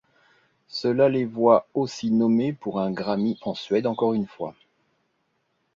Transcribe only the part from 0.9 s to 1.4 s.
les